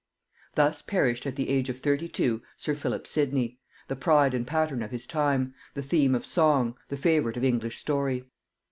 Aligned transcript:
Thus 0.55 0.81
perished 0.81 1.27
at 1.27 1.35
the 1.35 1.43
early 1.45 1.57
age 1.59 1.69
of 1.69 1.79
thirty 1.79 2.07
two 2.09 2.41
sir 2.57 2.73
Philip 2.73 3.05
Sidney, 3.05 3.59
the 3.87 3.95
pride 3.95 4.33
and 4.33 4.47
pattern 4.47 4.81
of 4.81 4.89
his 4.89 5.05
time, 5.05 5.53
the 5.75 5.83
theme 5.83 6.15
of 6.15 6.25
song, 6.25 6.73
the 6.89 6.97
favorite 6.97 7.37
of 7.37 7.43
English 7.43 7.77
story. 7.77 8.25